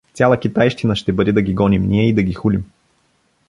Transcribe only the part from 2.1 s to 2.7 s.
да ги хулим.